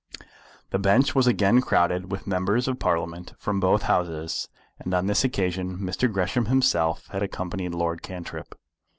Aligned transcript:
The 0.71 0.79
bench 0.79 1.13
was 1.13 1.27
again 1.27 1.61
crowded 1.61 2.11
with 2.11 2.25
Members 2.25 2.67
of 2.67 2.79
Parliament 2.79 3.33
from 3.37 3.59
both 3.59 3.83
Houses, 3.83 4.49
and 4.79 4.95
on 4.95 5.05
this 5.05 5.23
occasion 5.23 5.77
Mr. 5.77 6.11
Gresham 6.11 6.45
himself 6.45 7.05
had 7.11 7.21
accompanied 7.21 7.75
Lord 7.75 8.01
Cantrip. 8.01 8.57